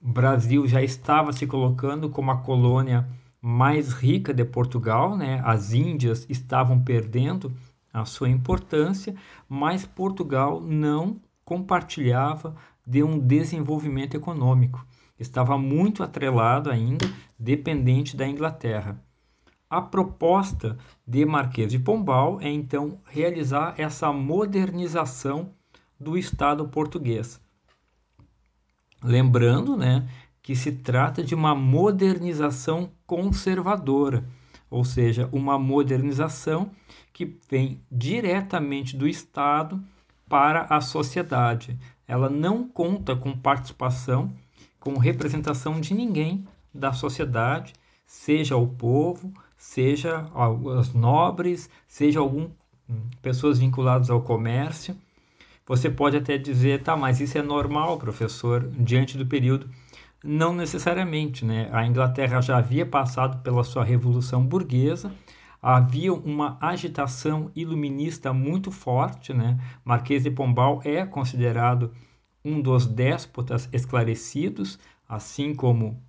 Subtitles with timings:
[0.00, 3.08] O Brasil já estava se colocando como a colônia
[3.40, 5.40] mais rica de Portugal, né?
[5.44, 7.52] As Índias estavam perdendo
[7.92, 9.14] a sua importância,
[9.48, 12.54] mas Portugal não compartilhava
[12.86, 14.84] de um desenvolvimento econômico.
[15.18, 19.02] Estava muito atrelado ainda, dependente da Inglaterra.
[19.68, 25.50] A proposta de Marquês de Pombal é então realizar essa modernização
[26.00, 27.40] do Estado português.
[29.02, 30.08] Lembrando, né,
[30.48, 34.24] que se trata de uma modernização conservadora,
[34.70, 36.70] ou seja, uma modernização
[37.12, 39.78] que vem diretamente do Estado
[40.26, 41.78] para a sociedade.
[42.06, 44.32] Ela não conta com participação,
[44.80, 47.74] com representação de ninguém da sociedade,
[48.06, 50.30] seja o povo, seja
[50.64, 52.48] os nobres, seja algum
[53.20, 54.96] pessoas vinculadas ao comércio.
[55.66, 59.68] Você pode até dizer, tá, mas isso é normal, professor, diante do período
[60.22, 61.68] não necessariamente, né?
[61.72, 65.12] A Inglaterra já havia passado pela sua revolução burguesa,
[65.62, 69.58] havia uma agitação iluminista muito forte, né?
[69.84, 71.92] Marquês de Pombal é considerado
[72.44, 76.02] um dos déspotas esclarecidos, assim como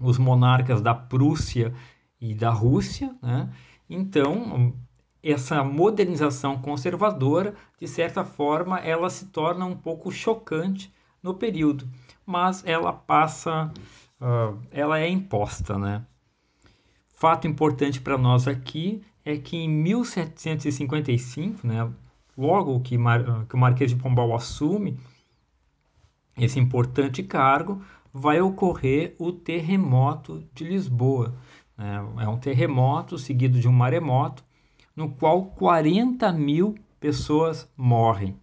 [0.00, 1.72] os monarcas da Prússia
[2.20, 3.50] e da Rússia, né?
[3.88, 4.74] Então,
[5.22, 10.92] essa modernização conservadora, de certa forma, ela se torna um pouco chocante
[11.22, 11.88] no período
[12.26, 13.72] mas ela passa,
[14.20, 16.04] uh, ela é imposta, né?
[17.14, 21.88] Fato importante para nós aqui é que em 1755, né,
[22.36, 24.98] logo que, Mar, que o Marquês de Pombal assume
[26.36, 27.80] esse importante cargo,
[28.12, 31.34] vai ocorrer o terremoto de Lisboa.
[31.76, 31.96] Né?
[32.20, 34.44] É um terremoto seguido de um maremoto,
[34.94, 38.36] no qual 40 mil pessoas morrem.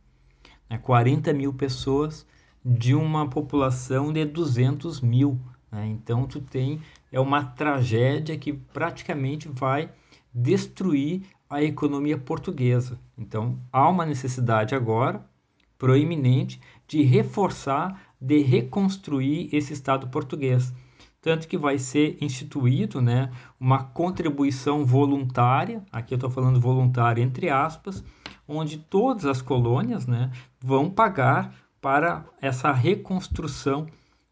[0.69, 0.78] Né?
[0.78, 2.25] 40 mil pessoas
[2.63, 5.39] de uma população de 200 mil.
[5.71, 5.87] Né?
[5.87, 6.81] Então, tu tem
[7.11, 9.91] é uma tragédia que praticamente vai
[10.33, 12.99] destruir a economia portuguesa.
[13.17, 15.25] Então, há uma necessidade agora
[15.77, 20.73] proeminente de reforçar, de reconstruir esse Estado português.
[21.21, 27.50] Tanto que vai ser instituído né, uma contribuição voluntária, aqui eu estou falando voluntária entre
[27.50, 28.03] aspas,
[28.47, 33.87] onde todas as colônias né, vão pagar para essa reconstrução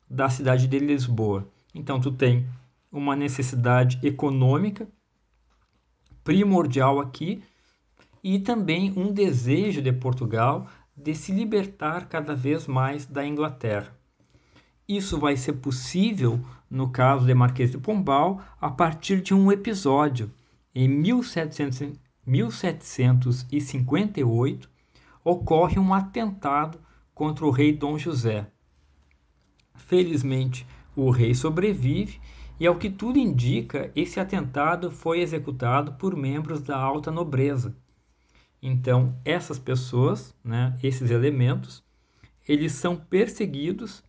[0.09, 1.47] da cidade de Lisboa.
[1.73, 2.47] Então tu tem
[2.91, 4.87] uma necessidade econômica
[6.23, 7.43] primordial aqui
[8.23, 13.95] e também um desejo de Portugal de se libertar cada vez mais da Inglaterra.
[14.87, 16.39] Isso vai ser possível
[16.69, 20.29] no caso de Marquês de Pombal a partir de um episódio.
[20.73, 21.93] Em 1700,
[22.25, 24.69] 1758
[25.23, 26.79] ocorre um atentado
[27.17, 28.45] contra o rei Dom José.
[29.73, 32.21] Felizmente, o rei sobrevive
[32.59, 37.75] e, ao que tudo indica, esse atentado foi executado por membros da alta nobreza.
[38.61, 41.83] Então, essas pessoas, né, esses elementos,
[42.47, 44.03] eles são perseguidos,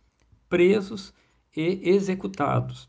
[0.47, 1.11] presos
[1.57, 2.87] e executados.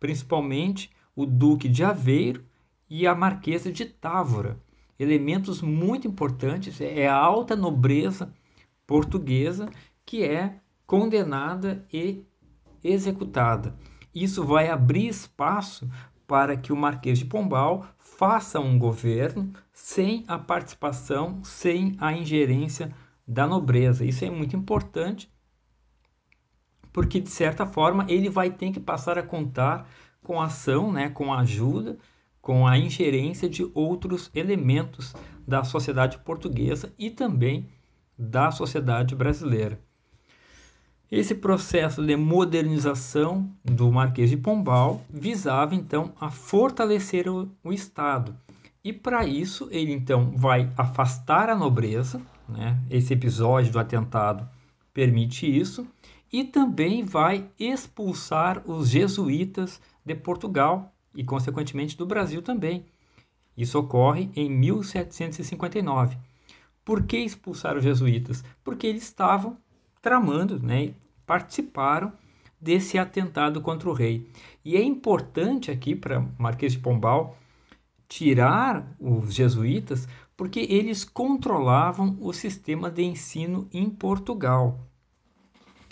[0.00, 2.44] Principalmente o Duque de Aveiro
[2.90, 4.58] e a Marquesa de Távora.
[4.98, 8.34] Elementos muito importantes, é a alta nobreza
[8.86, 9.68] portuguesa
[10.04, 12.24] que é condenada e
[12.82, 13.74] executada.
[14.14, 15.88] Isso vai abrir espaço
[16.26, 22.94] para que o Marquês de Pombal faça um governo sem a participação, sem a ingerência
[23.26, 24.04] da nobreza.
[24.04, 25.32] Isso é muito importante,
[26.92, 29.88] porque de certa forma ele vai ter que passar a contar
[30.22, 31.98] com a ação, né, com a ajuda,
[32.40, 35.14] com a ingerência de outros elementos
[35.46, 37.68] da sociedade portuguesa e também
[38.22, 39.80] da sociedade brasileira.
[41.10, 48.34] Esse processo de modernização do Marquês de Pombal visava então a fortalecer o, o Estado.
[48.82, 52.78] E para isso ele então vai afastar a nobreza, né?
[52.90, 54.48] esse episódio do atentado
[54.94, 55.86] permite isso,
[56.32, 62.86] e também vai expulsar os jesuítas de Portugal e, consequentemente, do Brasil também.
[63.56, 66.16] Isso ocorre em 1759.
[66.84, 68.44] Por que expulsar os jesuítas?
[68.64, 69.56] Porque eles estavam
[70.00, 70.94] tramando, né,
[71.24, 72.12] participaram
[72.60, 74.28] desse atentado contra o rei.
[74.64, 77.36] E é importante aqui para Marquês de Pombal
[78.08, 80.06] tirar os jesuítas
[80.36, 84.80] porque eles controlavam o sistema de ensino em Portugal.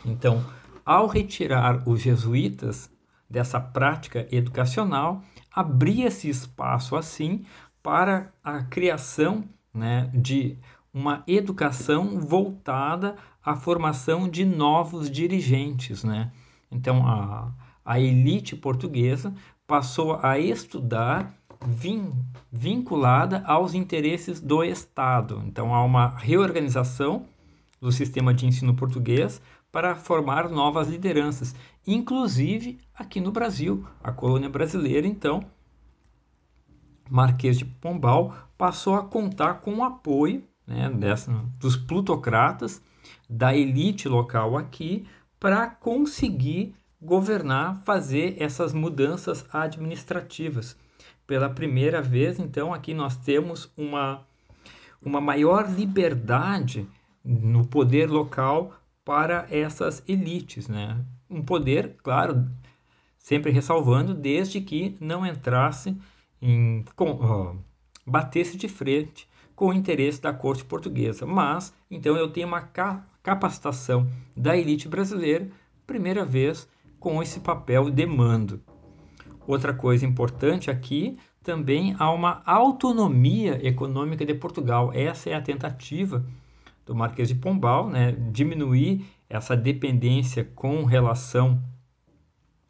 [0.05, 0.45] Então,
[0.85, 2.91] ao retirar os jesuítas
[3.29, 5.23] dessa prática educacional,
[5.53, 7.45] abria-se espaço assim
[7.83, 10.59] para a criação né, de
[10.93, 16.03] uma educação voltada à formação de novos dirigentes.
[16.05, 16.31] Né?
[16.71, 17.53] Então, a,
[17.85, 19.33] a elite portuguesa
[19.67, 21.35] passou a estudar
[21.65, 22.13] vin,
[22.51, 25.43] vinculada aos interesses do Estado.
[25.47, 27.27] Então, há uma reorganização
[27.81, 29.41] do sistema de ensino português
[29.73, 31.55] para formar novas lideranças,
[31.87, 35.45] inclusive aqui no Brasil, a colônia brasileira, então,
[37.09, 42.81] Marquês de Pombal passou a contar com o apoio né, dessa, dos plutocratas,
[43.29, 45.05] da elite local aqui,
[45.39, 50.77] para conseguir governar, fazer essas mudanças administrativas.
[51.27, 54.25] Pela primeira vez, então, aqui nós temos uma,
[55.03, 56.87] uma maior liberdade
[57.25, 58.73] no poder local
[59.05, 61.05] para essas elites, né?
[61.29, 62.49] Um poder, claro,
[63.19, 65.97] sempre ressalvando, desde que não entrasse
[66.43, 67.59] em com,
[68.07, 69.30] batesse de frente
[69.61, 71.27] com o interesse da corte portuguesa.
[71.27, 75.51] Mas, então, eu tenho uma ca capacitação da elite brasileira,
[75.87, 76.67] primeira vez
[76.99, 78.62] com esse papel de mando.
[79.47, 84.93] Outra coisa importante aqui, também há uma autonomia econômica de Portugal.
[84.95, 86.25] Essa é a tentativa
[86.87, 91.62] do Marquês de Pombal, né, diminuir essa dependência com relação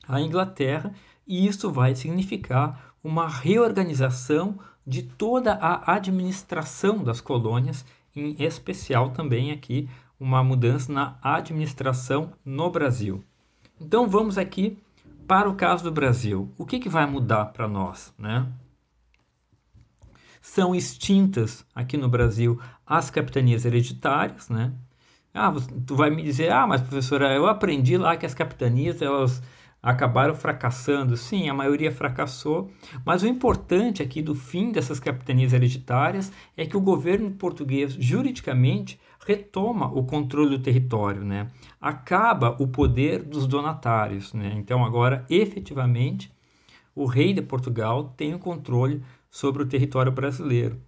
[0.09, 0.93] à Inglaterra,
[1.25, 9.53] e isso vai significar uma reorganização de toda a administração das colônias, em especial também
[9.53, 9.89] aqui
[10.19, 13.25] uma mudança na administração no Brasil.
[13.81, 14.79] Então vamos aqui
[15.27, 16.53] para o caso do Brasil.
[16.59, 18.13] O que, que vai mudar para nós?
[18.19, 18.47] Né?
[20.43, 24.49] São extintas aqui no Brasil as capitanias hereditárias.
[24.49, 24.73] Né?
[25.33, 25.53] Ah,
[25.87, 29.43] tu vai me dizer, ah, mas professora, eu aprendi lá que as capitanias elas
[29.83, 31.17] acabaram fracassando.
[31.17, 32.71] Sim, a maioria fracassou,
[33.05, 39.01] mas o importante aqui do fim dessas capitanias hereditárias é que o governo português, juridicamente,
[39.27, 41.49] retoma o controle do território, né?
[41.81, 44.53] Acaba o poder dos donatários, né?
[44.57, 46.33] Então agora, efetivamente,
[46.95, 50.81] o rei de Portugal tem o controle sobre o território brasileiro.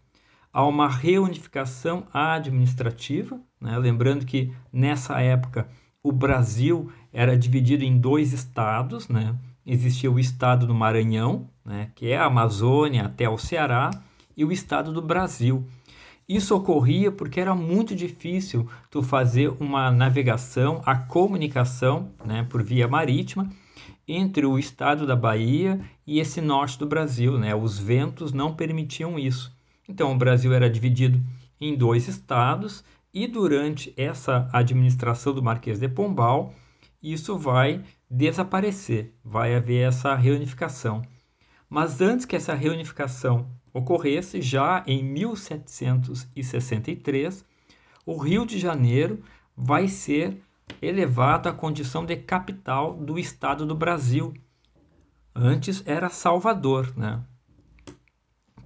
[0.53, 3.79] Há uma reunificação administrativa, né?
[3.79, 5.67] lembrando que nessa época
[6.03, 9.37] o Brasil era dividido em dois estados, né?
[9.65, 13.91] Existia o estado do Maranhão, né, que é a Amazônia até o Ceará,
[14.37, 15.65] e o estado do Brasil.
[16.29, 22.89] Isso ocorria porque era muito difícil tu fazer uma navegação, a comunicação, né, por via
[22.89, 23.49] marítima
[24.07, 27.55] entre o estado da Bahia e esse norte do Brasil, né?
[27.55, 29.55] Os ventos não permitiam isso.
[29.89, 31.21] Então o Brasil era dividido
[31.61, 36.55] em dois estados e durante essa administração do Marquês de Pombal,
[37.03, 41.03] isso vai desaparecer, vai haver essa reunificação.
[41.69, 47.45] Mas antes que essa reunificação ocorresse, já em 1763,
[48.07, 49.21] o Rio de Janeiro
[49.57, 50.41] vai ser
[50.81, 54.33] elevado à condição de capital do estado do Brasil.
[55.35, 57.21] Antes era Salvador, né?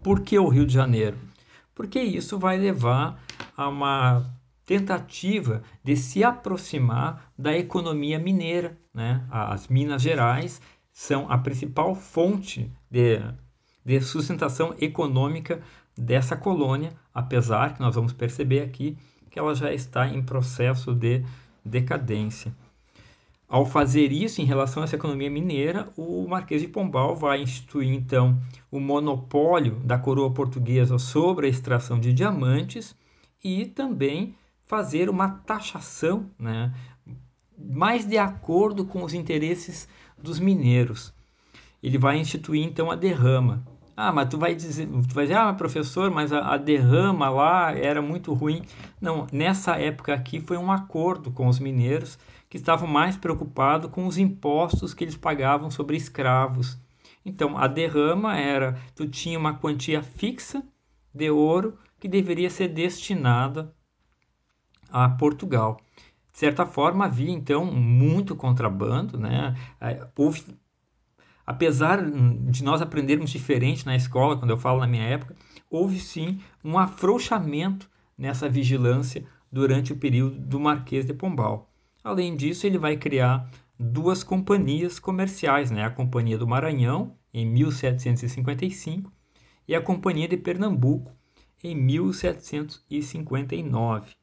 [0.02, 1.16] Por que o Rio de Janeiro?
[1.76, 3.22] porque isso vai levar
[3.54, 4.24] a uma
[4.66, 8.76] tentativa de se aproximar da economia mineira.
[8.92, 9.24] Né?
[9.30, 10.60] As Minas Gerais
[10.92, 13.20] são a principal fonte de,
[13.84, 15.62] de sustentação econômica
[15.96, 18.98] dessa colônia, apesar que nós vamos perceber aqui
[19.30, 21.24] que ela já está em processo de
[21.64, 22.52] decadência.
[23.48, 27.92] Ao fazer isso em relação a essa economia mineira, o Marquês de Pombal vai instituir
[27.92, 28.40] então
[28.72, 32.96] o monopólio da coroa portuguesa sobre a extração de diamantes
[33.44, 34.34] e também
[34.66, 36.74] fazer uma taxação né,
[37.56, 41.14] mais de acordo com os interesses dos mineiros.
[41.82, 43.64] Ele vai instituir então a derrama.
[43.96, 47.72] Ah, mas tu vai dizer, tu vai dizer, ah, professor, mas a, a, derrama lá
[47.72, 48.62] era muito ruim.
[49.00, 52.18] Não, nessa época aqui foi um acordo com os mineiros
[52.48, 56.78] que estavam mais preocupados com os impostos que eles pagavam sobre escravos.
[57.24, 60.62] Então, a derrama era, tu tinha uma quantia fixa
[61.14, 63.74] de ouro que deveria ser destinada
[64.90, 65.78] a Portugal.
[66.32, 69.54] De certa forma, havia então muito contrabando, né?
[69.80, 70.44] É, houve,
[71.46, 75.34] apesar de nós aprendermos diferente na escola, quando eu falo na minha época,
[75.70, 77.88] houve sim um afrouxamento
[78.18, 81.70] nessa vigilância durante o período do Marquês de Pombal.
[82.04, 85.84] Além disso, ele vai criar duas companhias comerciais, né?
[85.84, 89.10] a Companhia do Maranhão, em 1755,
[89.68, 91.10] e a Companhia de Pernambuco,
[91.62, 94.14] em 1759.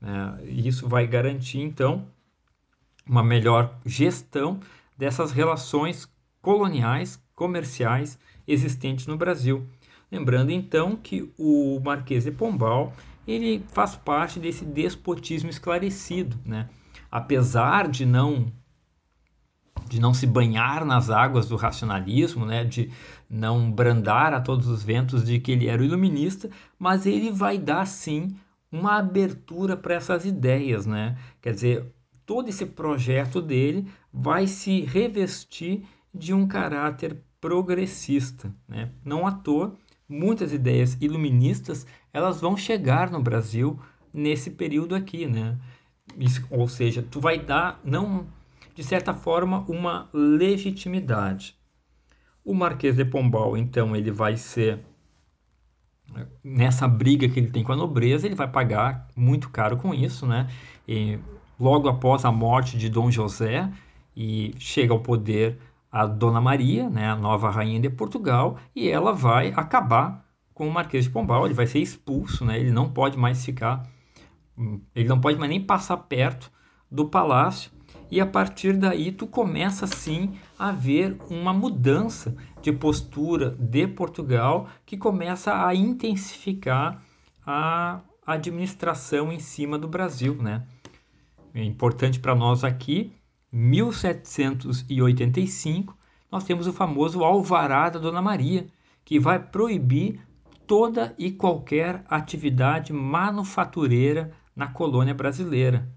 [0.00, 0.38] Né?
[0.44, 2.06] Isso vai garantir, então,
[3.06, 4.60] uma melhor gestão
[4.96, 6.08] dessas relações
[6.40, 9.66] coloniais, comerciais existentes no Brasil.
[10.10, 12.92] Lembrando, então, que o Marquês de Pombal
[13.26, 16.68] ele faz parte desse despotismo esclarecido, né?
[17.10, 18.46] apesar de não
[19.88, 22.92] de não se banhar nas águas do racionalismo, né, de
[23.28, 27.58] não brandar a todos os ventos de que ele era o iluminista, mas ele vai
[27.58, 28.36] dar sim
[28.70, 31.16] uma abertura para essas ideias, né?
[31.40, 31.86] Quer dizer,
[32.24, 35.82] todo esse projeto dele vai se revestir
[36.14, 38.90] de um caráter progressista, né?
[39.04, 39.76] Não à toa,
[40.08, 43.78] muitas ideias iluministas elas vão chegar no Brasil
[44.12, 45.58] nesse período aqui, né?
[46.18, 48.26] Isso, ou seja, tu vai dar, não
[48.74, 51.54] de certa forma, uma legitimidade.
[52.44, 54.80] O Marquês de Pombal, então, ele vai ser
[56.42, 60.26] nessa briga que ele tem com a nobreza, ele vai pagar muito caro com isso,
[60.26, 60.48] né?
[60.86, 61.18] E
[61.58, 63.70] logo após a morte de Dom José
[64.16, 65.58] e chega ao poder
[65.90, 70.24] a Dona Maria, né, a nova rainha de Portugal, e ela vai acabar
[70.54, 72.60] com o Marquês de Pombal, ele vai ser expulso, né?
[72.60, 73.88] Ele não pode mais ficar,
[74.94, 76.50] ele não pode mais nem passar perto
[76.90, 77.70] do palácio.
[78.10, 84.68] E a partir daí tu começa sim a ver uma mudança de postura de Portugal
[84.84, 87.00] que começa a intensificar
[87.46, 90.66] a administração em cima do Brasil, né?
[91.54, 93.12] É importante para nós aqui,
[93.52, 95.96] 1785,
[96.30, 98.66] nós temos o famoso Alvará da Dona Maria,
[99.04, 100.20] que vai proibir
[100.66, 105.90] toda e qualquer atividade manufatureira na colônia brasileira.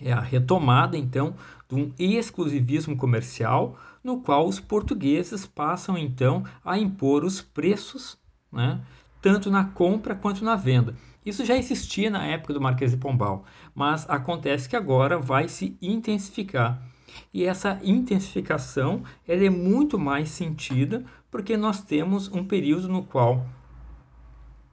[0.00, 1.34] É a retomada, então,
[1.68, 8.16] de um exclusivismo comercial no qual os portugueses passam então a impor os preços,
[8.52, 8.80] né,
[9.20, 10.94] tanto na compra quanto na venda.
[11.24, 15.76] Isso já existia na época do Marquês de Pombal, mas acontece que agora vai se
[15.82, 16.80] intensificar.
[17.34, 23.44] E essa intensificação ela é muito mais sentida porque nós temos um período no qual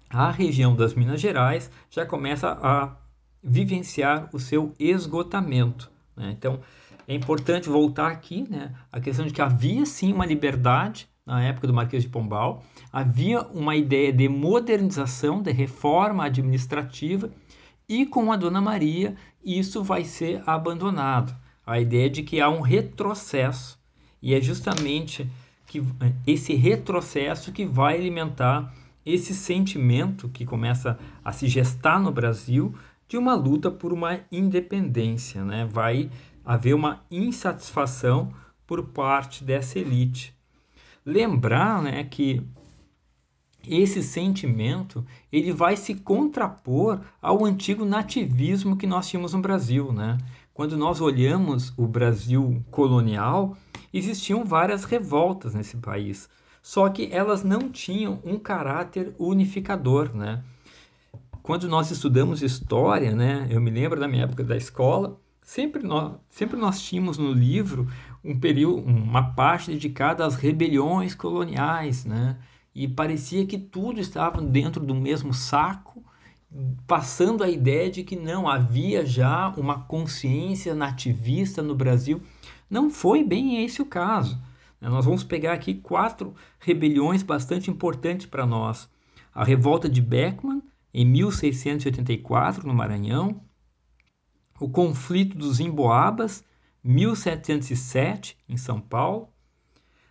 [0.09, 2.95] a região das Minas Gerais já começa a
[3.43, 5.91] vivenciar o seu esgotamento.
[6.15, 6.33] Né?
[6.37, 6.59] Então,
[7.07, 11.67] é importante voltar aqui, né, a questão de que havia sim uma liberdade na época
[11.67, 17.29] do Marquês de Pombal, havia uma ideia de modernização, de reforma administrativa,
[17.87, 21.35] e com a Dona Maria isso vai ser abandonado.
[21.65, 23.79] A ideia de que há um retrocesso,
[24.21, 25.29] e é justamente
[25.67, 25.83] que
[26.25, 28.73] esse retrocesso que vai alimentar
[29.05, 32.73] esse sentimento que começa a se gestar no Brasil
[33.07, 35.65] de uma luta por uma independência, né?
[35.65, 36.09] Vai
[36.43, 38.33] haver uma insatisfação
[38.65, 40.35] por parte dessa elite.
[41.05, 42.41] Lembrar né, que
[43.67, 49.91] esse sentimento ele vai se contrapor ao antigo nativismo que nós tínhamos no Brasil.
[49.93, 50.17] Né?
[50.53, 53.57] Quando nós olhamos o Brasil colonial,
[53.93, 56.29] existiam várias revoltas nesse país,
[56.61, 60.13] só que elas não tinham um caráter unificador.
[60.15, 60.43] Né?
[61.43, 66.13] Quando nós estudamos história, né, eu me lembro da minha época da escola, Sempre nós,
[66.29, 67.85] sempre nós tínhamos no livro
[68.23, 72.37] um período, uma parte dedicada às rebeliões coloniais, né?
[72.73, 76.03] e parecia que tudo estava dentro do mesmo saco,
[76.87, 82.21] passando a ideia de que não havia já uma consciência nativista no Brasil.
[82.69, 84.41] Não foi bem esse o caso.
[84.79, 88.89] Nós vamos pegar aqui quatro rebeliões bastante importantes para nós.
[89.33, 90.61] A revolta de Beckman,
[90.93, 93.41] em 1684, no Maranhão,
[94.59, 96.43] o conflito dos Emboabas,
[96.83, 99.29] 1707, em São Paulo,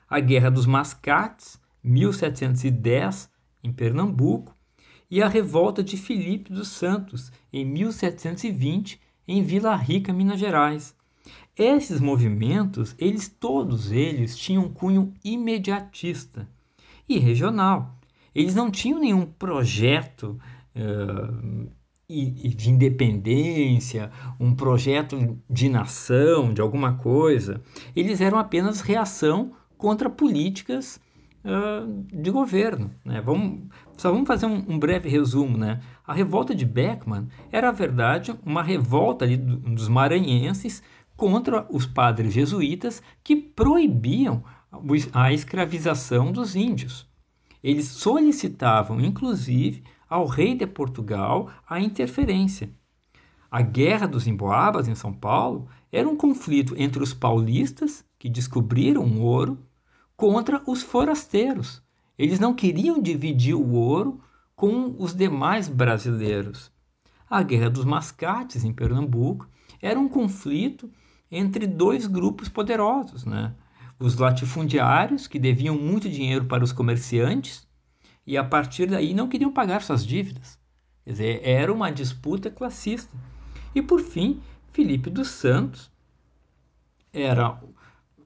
[0.08, 3.30] a Guerra dos Mascates, 1710,
[3.62, 4.56] em Pernambuco,
[5.10, 10.96] e a revolta de Filipe dos Santos, em 1720, em Vila Rica, Minas Gerais.
[11.56, 16.48] Esses movimentos, eles todos eles tinham cunho imediatista
[17.08, 17.98] e regional.
[18.34, 20.40] Eles não tinham nenhum projeto
[20.76, 21.70] uh,
[22.08, 27.62] de independência, um projeto de nação, de alguma coisa.
[27.96, 31.00] Eles eram apenas reação contra políticas
[32.12, 32.90] de governo.
[33.04, 33.20] Né?
[33.20, 33.62] Vamos,
[33.96, 35.58] só vamos fazer um, um, breve resumo.
[35.58, 35.80] Né?
[36.06, 40.82] A revolta de Beckman era, na verdade, uma revolta ali dos maranhenses
[41.16, 44.42] contra os padres jesuítas que proibiam
[45.12, 47.08] a escravização dos índios.
[47.62, 52.68] Eles solicitavam, inclusive, ao rei de Portugal a interferência.
[53.50, 59.02] A Guerra dos Emboabas, em São Paulo, era um conflito entre os paulistas, que descobriram
[59.02, 59.58] o ouro,
[60.14, 61.82] contra os forasteiros.
[62.18, 64.20] Eles não queriam dividir o ouro
[64.54, 66.70] com os demais brasileiros.
[67.28, 69.48] A Guerra dos Mascates, em Pernambuco,
[69.80, 70.90] era um conflito
[71.30, 73.54] entre dois grupos poderosos, né?
[73.98, 77.66] Os latifundiários, que deviam muito dinheiro para os comerciantes,
[78.26, 80.58] e a partir daí não queriam pagar suas dívidas.
[81.04, 83.14] Quer dizer, era uma disputa classista.
[83.74, 84.40] E por fim,
[84.72, 85.90] Felipe dos Santos
[87.12, 87.60] era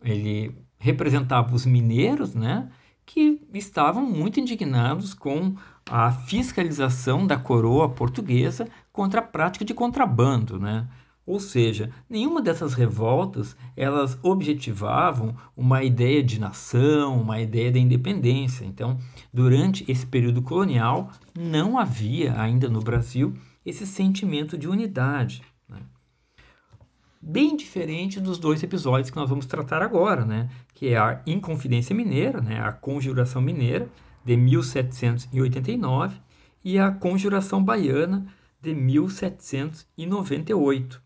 [0.03, 2.71] ele representava os mineiros, né,
[3.05, 5.57] que estavam muito indignados com
[5.89, 10.87] a fiscalização da coroa portuguesa contra a prática de contrabando, né?
[11.27, 18.65] Ou seja, nenhuma dessas revoltas elas objetivavam uma ideia de nação, uma ideia da independência.
[18.65, 18.97] Então,
[19.35, 23.35] durante esse período colonial, não havia ainda no Brasil
[23.65, 25.43] esse sentimento de unidade.
[25.69, 25.81] Né?
[27.21, 30.49] Bem diferente dos dois episódios que nós vamos tratar agora, né?
[30.75, 32.61] que é a Inconfidência Mineira, né?
[32.61, 33.89] a Conjuração Mineira,
[34.25, 36.21] de 1789,
[36.65, 38.29] e a Conjuração Baiana,
[38.63, 41.05] de 1798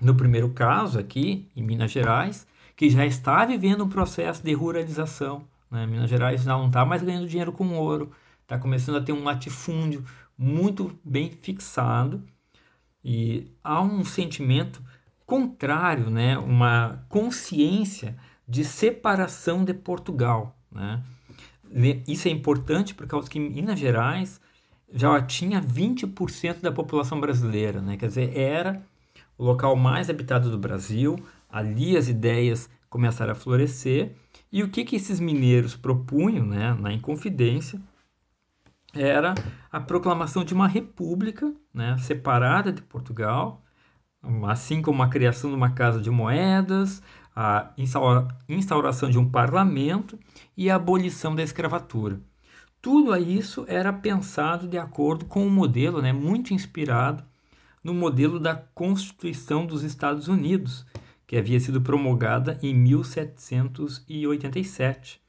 [0.00, 5.44] no primeiro caso aqui, em Minas Gerais, que já está vivendo um processo de ruralização.
[5.70, 5.86] Né?
[5.86, 8.10] Minas Gerais não está mais ganhando dinheiro com ouro,
[8.42, 10.04] está começando a ter um latifúndio
[10.36, 12.22] muito bem fixado
[13.04, 14.82] e há um sentimento
[15.26, 16.38] contrário, né?
[16.38, 18.16] uma consciência
[18.48, 20.56] de separação de Portugal.
[20.72, 21.02] Né?
[22.08, 24.40] Isso é importante por causa que Minas Gerais
[24.92, 27.96] já tinha 20% da população brasileira, né?
[27.96, 28.82] quer dizer, era
[29.40, 31.18] o local mais habitado do Brasil.
[31.48, 34.14] Ali as ideias começaram a florescer.
[34.52, 37.80] E o que, que esses mineiros propunham né, na Inconfidência
[38.92, 39.34] era
[39.72, 43.62] a proclamação de uma república né, separada de Portugal,
[44.46, 47.02] assim como a criação de uma casa de moedas,
[47.34, 47.72] a
[48.46, 50.18] instauração de um parlamento
[50.54, 52.20] e a abolição da escravatura.
[52.82, 57.29] Tudo isso era pensado de acordo com um modelo né, muito inspirado
[57.82, 60.84] no modelo da Constituição dos Estados Unidos,
[61.26, 65.20] que havia sido promulgada em 1787.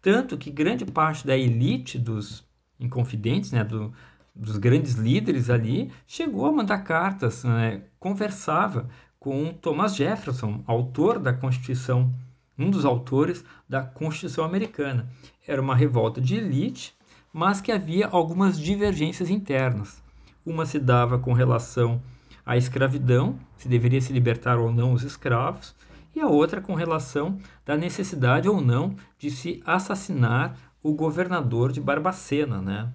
[0.00, 2.44] Tanto que grande parte da elite dos
[2.78, 3.92] inconfidentes, né, do,
[4.34, 11.32] dos grandes líderes ali, chegou a mandar cartas, né, conversava com Thomas Jefferson, autor da
[11.32, 12.14] Constituição,
[12.58, 15.08] um dos autores da Constituição americana.
[15.46, 16.94] Era uma revolta de elite,
[17.32, 20.02] mas que havia algumas divergências internas.
[20.44, 22.02] Uma se dava com relação
[22.44, 25.74] à escravidão, se deveria se libertar ou não os escravos,
[26.14, 31.80] e a outra com relação da necessidade ou não de se assassinar o governador de
[31.80, 32.92] Barbacena, né?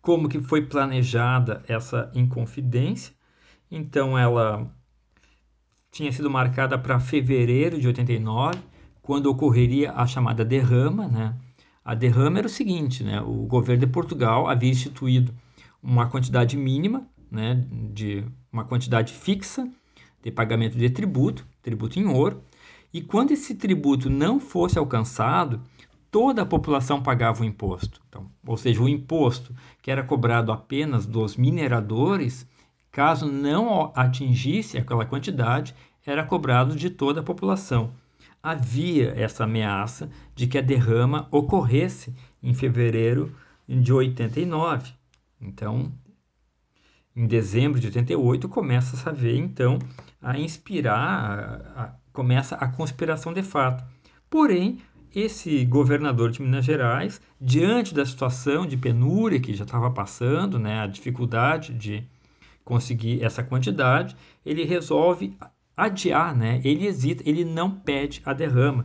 [0.00, 3.12] Como que foi planejada essa inconfidência?
[3.70, 4.70] Então ela
[5.90, 8.58] tinha sido marcada para fevereiro de 89,
[9.02, 11.34] quando ocorreria a chamada derrama, né?
[11.84, 13.20] A derrama era o seguinte, né?
[13.20, 15.34] O governo de Portugal havia instituído
[15.82, 19.68] uma quantidade mínima, né, de uma quantidade fixa
[20.22, 22.42] de pagamento de tributo, tributo em ouro,
[22.92, 25.60] e quando esse tributo não fosse alcançado,
[26.10, 28.00] toda a população pagava o imposto.
[28.08, 32.48] Então, ou seja, o imposto que era cobrado apenas dos mineradores,
[32.90, 37.92] caso não atingisse aquela quantidade, era cobrado de toda a população.
[38.42, 43.34] havia essa ameaça de que a derrama ocorresse em fevereiro
[43.68, 44.92] de 89.
[45.40, 45.92] Então,
[47.14, 49.78] em dezembro de 88 começa a saber então
[50.20, 51.02] a inspirar,
[51.76, 53.84] a, a, começa a conspiração de fato.
[54.30, 54.78] Porém,
[55.14, 60.80] esse governador de Minas Gerais, diante da situação de penúria que já estava passando, né,
[60.80, 62.04] a dificuldade de
[62.64, 65.36] conseguir essa quantidade, ele resolve
[65.76, 66.60] adiar, né?
[66.62, 68.84] Ele hesita, ele não pede a derrama.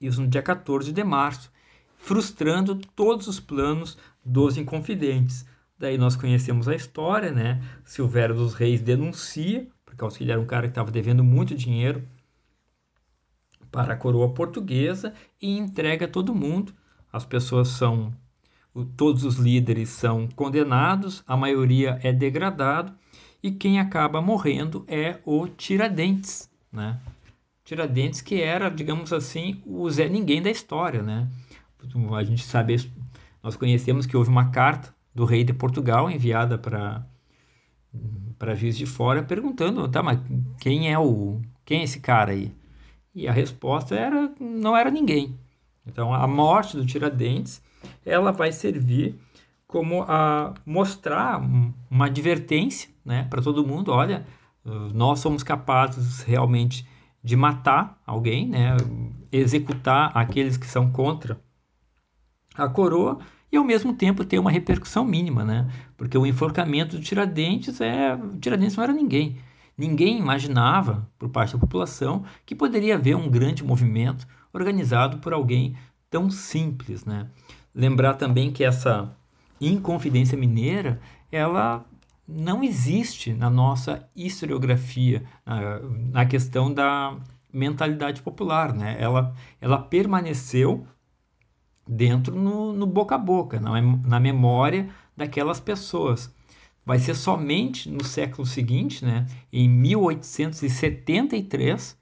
[0.00, 1.50] Isso no dia 14 de março,
[1.96, 5.44] frustrando todos os planos dos Inconfidentes.
[5.78, 7.60] Daí nós conhecemos a história, né?
[7.84, 11.54] Silvério dos Reis denuncia, por causa que ele era um cara que estava devendo muito
[11.54, 12.06] dinheiro
[13.70, 16.72] para a coroa portuguesa e entrega todo mundo.
[17.12, 18.14] As pessoas são,
[18.96, 22.92] todos os líderes são condenados, a maioria é degradado
[23.42, 27.00] e quem acaba morrendo é o Tiradentes, né?
[27.64, 31.28] Tiradentes que era, digamos assim, o Zé Ninguém da história, né?
[32.16, 32.90] A gente sabe,
[33.42, 37.06] nós conhecemos que houve uma carta do rei de Portugal enviada para
[38.38, 40.18] para Juiz de Fora perguntando, tá, mas
[40.60, 42.52] quem é o quem é esse cara aí?
[43.14, 45.38] E a resposta era não era ninguém.
[45.86, 47.62] Então a morte do Tiradentes,
[48.04, 49.18] ela vai servir
[49.66, 51.40] como a mostrar
[51.90, 54.24] uma advertência, né, para todo mundo, olha,
[54.64, 56.86] nós somos capazes realmente
[57.22, 58.76] de matar alguém, né,
[59.32, 61.40] executar aqueles que são contra
[62.54, 63.18] a coroa
[63.54, 65.70] e ao mesmo tempo ter uma repercussão mínima, né?
[65.96, 69.36] Porque o enforcamento do Tiradentes é, Tiradentes não era ninguém.
[69.78, 75.76] Ninguém imaginava, por parte da população, que poderia haver um grande movimento organizado por alguém
[76.10, 77.28] tão simples, né?
[77.72, 79.16] Lembrar também que essa
[79.60, 81.84] Inconfidência Mineira, ela
[82.26, 85.22] não existe na nossa historiografia,
[86.10, 87.16] na questão da
[87.52, 88.96] mentalidade popular, né?
[88.98, 90.84] Ela, ela permaneceu
[91.86, 96.32] dentro no, no boca a boca, na, na memória daquelas pessoas
[96.84, 101.96] vai ser somente no século seguinte, né, em 1873,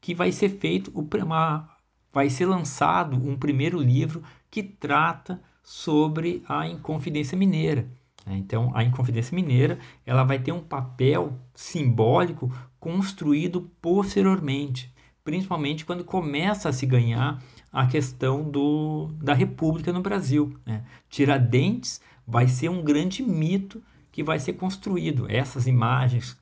[0.00, 1.68] que vai ser feito uma,
[2.12, 7.86] vai ser lançado um primeiro livro que trata sobre a Inconfidência Mineira.
[8.24, 8.36] Né?
[8.36, 14.92] Então, a Inconfidência Mineira ela vai ter um papel simbólico construído posteriormente,
[15.26, 20.56] principalmente quando começa a se ganhar a questão do, da República no Brasil.
[20.64, 20.84] Né?
[21.10, 25.26] Tiradentes vai ser um grande mito que vai ser construído.
[25.28, 26.38] Essas imagens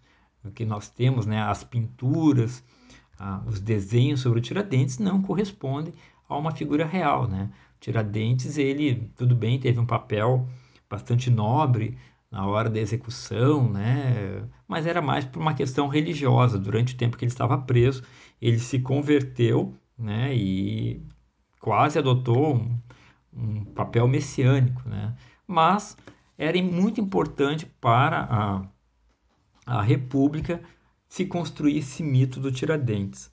[0.55, 2.63] que nós temos, né, as pinturas,
[3.19, 5.95] ah, os desenhos sobre o Tiradentes não correspondem
[6.29, 7.51] a uma figura real, né?
[7.81, 10.47] Tiradentes, ele, tudo bem, teve um papel
[10.91, 11.97] bastante nobre
[12.35, 14.43] na hora da execução, né?
[14.67, 16.59] Mas era mais por uma questão religiosa.
[16.59, 18.03] Durante o tempo que ele estava preso,
[18.43, 20.35] ele se converteu, né?
[20.35, 21.01] E
[21.61, 22.77] quase adotou um,
[23.33, 25.15] um papel messiânico, né?
[25.47, 25.97] Mas
[26.37, 30.61] era muito importante para a, a República
[31.09, 33.33] se construir esse mito do Tiradentes.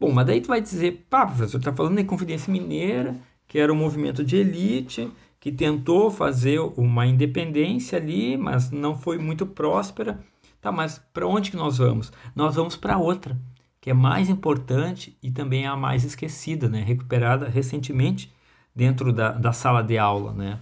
[0.00, 3.72] Bom, mas daí tu vai dizer, pá, professor, está falando da Confidência Mineira, que era
[3.72, 5.08] um movimento de elite,
[5.42, 10.20] que tentou fazer uma independência ali, mas não foi muito próspera.
[10.60, 12.12] Tá, mas para onde que nós vamos?
[12.32, 13.36] Nós vamos para outra,
[13.80, 16.84] que é mais importante e também é a mais esquecida, né?
[16.84, 18.32] recuperada recentemente
[18.72, 20.60] dentro da, da sala de aula, né?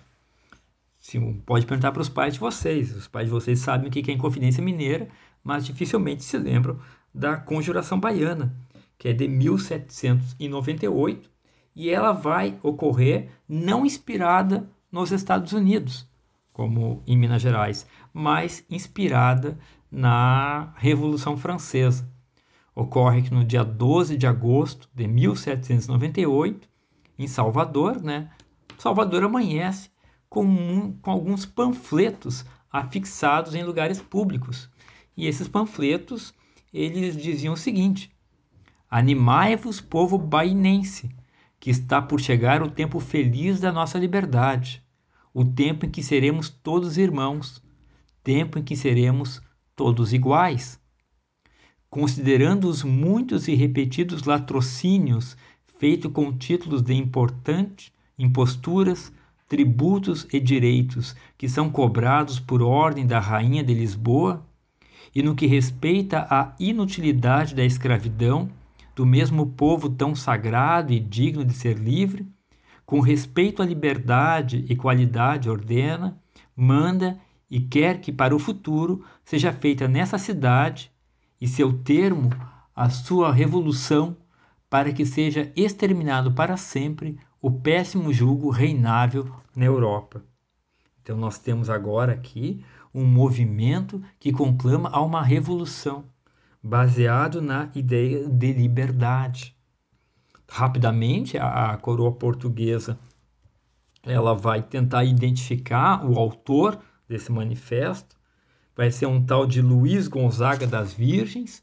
[1.45, 2.97] Pode perguntar para os pais de vocês.
[2.97, 5.11] Os pais de vocês sabem o que é Inconfidência Mineira,
[5.45, 6.81] mas dificilmente se lembram
[7.15, 8.57] da Conjuração Baiana,
[8.97, 11.31] que é de 1798,
[11.75, 16.09] e ela vai ocorrer não inspirada nos Estados Unidos,
[16.53, 19.59] como em Minas Gerais, mas inspirada
[19.91, 22.09] na Revolução Francesa.
[22.75, 26.69] Ocorre que no dia 12 de agosto de 1798,
[27.19, 28.31] em Salvador, né?
[28.79, 29.91] Salvador amanhece
[30.29, 34.71] com, com alguns panfletos afixados em lugares públicos.
[35.17, 36.33] E esses panfletos,
[36.73, 38.11] eles diziam o seguinte:
[38.89, 41.11] Animai-vos, povo bainense,
[41.61, 44.83] que está por chegar o tempo feliz da nossa liberdade,
[45.33, 47.63] o tempo em que seremos todos irmãos,
[48.25, 49.43] tempo em que seremos
[49.77, 50.81] todos iguais.
[51.91, 55.37] Considerando os muitos e repetidos latrocínios
[55.79, 59.13] feitos com títulos de importante, imposturas,
[59.49, 64.47] tributos e direitos que são cobrados por ordem da Rainha de Lisboa,
[65.15, 68.49] e no que respeita à inutilidade da escravidão
[69.01, 72.29] do mesmo povo tão sagrado e digno de ser livre,
[72.85, 76.21] com respeito à liberdade e qualidade ordena,
[76.55, 77.19] manda
[77.51, 80.93] e quer que para o futuro seja feita nessa cidade
[81.41, 82.29] e seu termo
[82.77, 84.15] a sua revolução
[84.69, 90.23] para que seja exterminado para sempre o péssimo julgo reinável na Europa.
[91.01, 92.63] Então, nós temos agora aqui
[92.95, 96.05] um movimento que conclama a uma revolução,
[96.63, 99.57] baseado na ideia de liberdade.
[100.49, 102.99] Rapidamente, a, coroa portuguesa
[104.03, 108.17] ela vai tentar identificar o autor desse manifesto.
[108.75, 111.63] Vai ser um tal de Luiz Gonzaga das Virgens.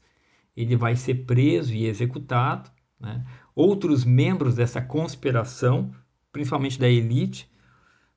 [0.56, 2.70] Ele vai ser preso e executado.
[3.00, 3.24] Né?
[3.54, 5.92] Outros membros dessa conspiração,
[6.32, 7.50] principalmente da elite,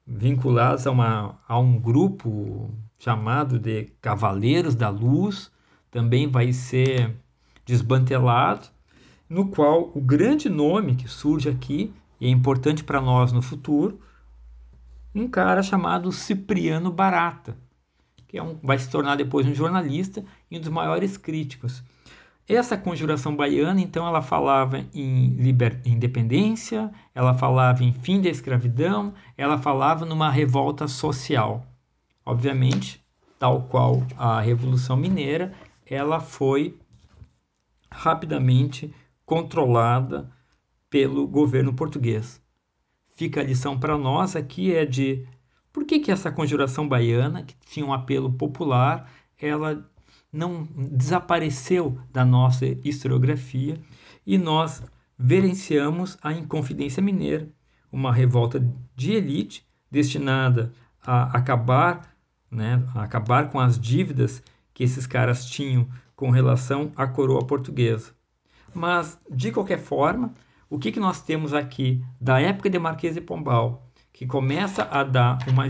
[0.05, 5.51] vinculados a, uma, a um grupo chamado de Cavaleiros da Luz,
[5.91, 7.15] também vai ser
[7.65, 8.67] desmantelado,
[9.29, 13.99] no qual o grande nome que surge aqui, e é importante para nós no futuro,
[15.13, 17.57] um cara chamado Cipriano Barata,
[18.27, 21.83] que é um, vai se tornar depois um jornalista e um dos maiores críticos.
[22.47, 25.81] Essa conjuração baiana, então, ela falava em liber...
[25.85, 31.65] independência, ela falava em fim da escravidão, ela falava numa revolta social.
[32.25, 33.01] Obviamente,
[33.39, 35.53] tal qual a Revolução Mineira,
[35.91, 36.79] ela foi
[37.91, 38.93] rapidamente
[39.25, 40.31] controlada
[40.89, 42.41] pelo governo português.
[43.13, 45.27] Fica a lição para nós aqui é de
[45.71, 49.85] por que, que essa conjuração baiana, que tinha um apelo popular, ela
[50.31, 53.77] não desapareceu da nossa historiografia
[54.25, 54.81] e nós
[55.19, 57.49] verenciamos a Inconfidência Mineira,
[57.91, 62.15] uma revolta de elite destinada a acabar,
[62.49, 64.41] né, a acabar com as dívidas
[64.73, 68.11] que esses caras tinham com relação à coroa portuguesa.
[68.73, 70.33] Mas, de qualquer forma,
[70.69, 75.03] o que, que nós temos aqui da época de Marquês de Pombal, que começa a
[75.03, 75.65] dar uma,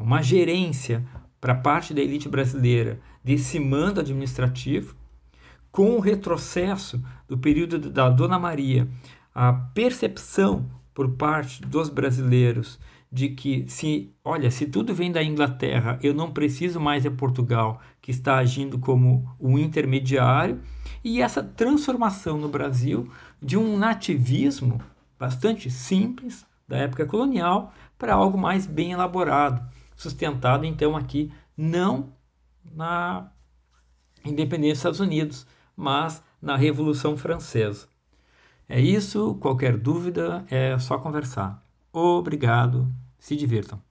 [0.00, 1.04] uma gerência
[1.40, 4.94] para parte da elite brasileira desse mando administrativo,
[5.70, 8.88] com o retrocesso do período da Dona Maria,
[9.34, 12.78] a percepção por parte dos brasileiros
[13.12, 17.80] de que se, olha, se tudo vem da Inglaterra, eu não preciso mais de Portugal,
[18.00, 20.60] que está agindo como o intermediário,
[21.02, 23.10] e essa transformação no Brasil
[23.42, 24.80] de um nativismo
[25.18, 29.60] bastante simples da época colonial para algo mais bem elaborado,
[29.96, 32.12] sustentado então aqui não
[32.72, 33.30] na
[34.24, 35.46] independência dos Estados Unidos,
[35.76, 37.88] mas na Revolução Francesa.
[38.68, 41.60] É isso, qualquer dúvida é só conversar.
[41.92, 43.82] Obrigado, se divirtam.